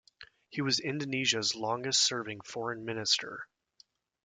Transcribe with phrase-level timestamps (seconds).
[0.49, 3.47] He was Indonesia's longest serving foreign minister.